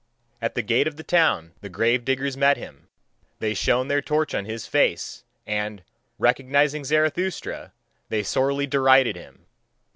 [0.41, 2.87] At the gate of the town the grave diggers met him:
[3.37, 5.83] they shone their torch on his face, and,
[6.17, 7.71] recognising Zarathustra,
[8.09, 9.45] they sorely derided him.